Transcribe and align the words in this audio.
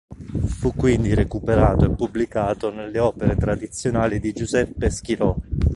Fu 0.57 0.73
quindi 0.73 1.13
recuperato 1.13 1.85
e 1.85 1.91
pubblicato 1.95 2.71
nelle 2.73 2.97
opere 2.97 3.35
tradizionali 3.35 4.19
di 4.19 4.33
Giuseppe 4.33 4.89
Schirò. 4.89 5.35